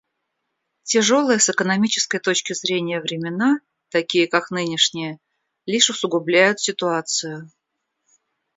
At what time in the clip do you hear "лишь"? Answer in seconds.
5.67-5.91